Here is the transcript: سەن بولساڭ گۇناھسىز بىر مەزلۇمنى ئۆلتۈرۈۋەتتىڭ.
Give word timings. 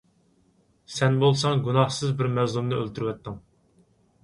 سەن 0.93 1.19
بولساڭ 1.25 1.61
گۇناھسىز 1.67 2.15
بىر 2.23 2.31
مەزلۇمنى 2.39 2.79
ئۆلتۈرۈۋەتتىڭ. 2.83 3.39